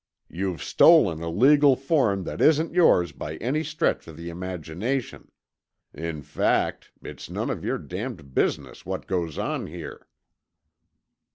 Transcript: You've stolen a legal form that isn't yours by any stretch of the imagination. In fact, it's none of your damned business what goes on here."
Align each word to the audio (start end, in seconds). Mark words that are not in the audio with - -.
You've 0.31 0.63
stolen 0.63 1.21
a 1.21 1.29
legal 1.29 1.75
form 1.75 2.23
that 2.23 2.41
isn't 2.41 2.73
yours 2.73 3.11
by 3.11 3.35
any 3.35 3.63
stretch 3.63 4.07
of 4.07 4.17
the 4.17 4.29
imagination. 4.31 5.31
In 5.93 6.23
fact, 6.23 6.89
it's 7.03 7.29
none 7.29 7.51
of 7.51 7.63
your 7.63 7.77
damned 7.77 8.33
business 8.33 8.83
what 8.83 9.05
goes 9.05 9.37
on 9.37 9.67
here." 9.67 10.07